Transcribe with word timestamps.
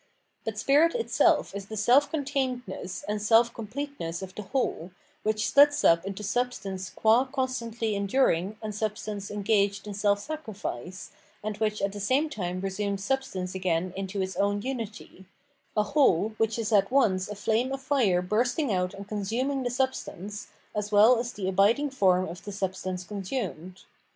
But 0.43 0.57
spirit 0.57 0.95
itself 0.95 1.53
is 1.53 1.67
the 1.67 1.77
self 1.77 2.09
containedness 2.11 3.03
and 3.07 3.21
self 3.21 3.53
com 3.53 3.67
pleteness 3.67 4.23
of 4.23 4.33
the 4.33 4.41
whole, 4.41 4.89
which 5.21 5.45
sphts 5.53 5.83
up 5.87 6.05
into 6.07 6.23
substance 6.23 6.89
qua 6.89 7.25
constantly 7.25 7.93
enduring 7.95 8.57
and 8.63 8.73
substance 8.73 9.29
engaged 9.29 9.85
in 9.85 9.93
self 9.93 10.17
sacrifice, 10.19 11.11
and 11.43 11.55
which 11.57 11.83
at 11.83 11.91
the 11.91 11.99
same 11.99 12.31
time 12.31 12.61
resumes 12.61 13.03
substance 13.03 13.53
again 13.53 13.93
into 13.95 14.23
its 14.23 14.35
own 14.37 14.63
unity; 14.63 15.25
a 15.77 15.83
whole 15.83 16.29
which 16.39 16.57
is 16.57 16.73
at 16.73 16.89
once 16.89 17.29
a 17.29 17.35
flame 17.35 17.71
of 17.71 17.79
fixe 17.79 18.25
burstmg 18.27 18.71
out 18.71 18.95
and 18.95 19.07
consuming 19.07 19.61
the 19.61 19.69
substance, 19.69 20.47
as 20.73 20.91
well 20.91 21.19
as 21.19 21.31
the 21.33 21.47
abiding 21.47 21.91
form 21.91 22.27
of 22.27 22.43
the 22.43 22.51
substance 22.51 23.03
consumed. 23.03 23.83